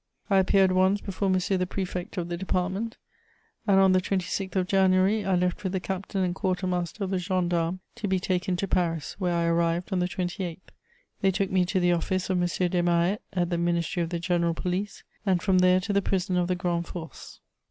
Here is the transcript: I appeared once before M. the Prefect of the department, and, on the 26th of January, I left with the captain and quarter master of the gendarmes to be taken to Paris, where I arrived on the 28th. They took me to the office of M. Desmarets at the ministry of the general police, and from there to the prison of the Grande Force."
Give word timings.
I 0.31 0.39
appeared 0.39 0.71
once 0.71 0.99
before 0.99 1.27
M. 1.27 1.33
the 1.33 1.67
Prefect 1.69 2.17
of 2.17 2.27
the 2.27 2.35
department, 2.35 2.97
and, 3.67 3.79
on 3.79 3.91
the 3.91 4.01
26th 4.01 4.55
of 4.55 4.65
January, 4.65 5.23
I 5.23 5.35
left 5.35 5.63
with 5.63 5.73
the 5.73 5.79
captain 5.79 6.23
and 6.23 6.33
quarter 6.33 6.65
master 6.65 7.03
of 7.03 7.11
the 7.11 7.19
gendarmes 7.19 7.81
to 7.97 8.07
be 8.07 8.19
taken 8.19 8.55
to 8.55 8.67
Paris, 8.67 9.15
where 9.19 9.35
I 9.35 9.45
arrived 9.45 9.93
on 9.93 9.99
the 9.99 10.07
28th. 10.09 10.57
They 11.21 11.29
took 11.29 11.51
me 11.51 11.65
to 11.65 11.79
the 11.79 11.91
office 11.91 12.31
of 12.31 12.41
M. 12.41 12.47
Desmarets 12.47 13.21
at 13.33 13.51
the 13.51 13.59
ministry 13.59 14.01
of 14.01 14.09
the 14.09 14.17
general 14.17 14.55
police, 14.55 15.03
and 15.23 15.39
from 15.39 15.59
there 15.59 15.79
to 15.81 15.93
the 15.93 16.01
prison 16.01 16.35
of 16.35 16.47
the 16.47 16.55
Grande 16.55 16.87
Force." 16.87 17.39